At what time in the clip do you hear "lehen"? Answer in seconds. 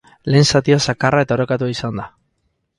0.35-0.47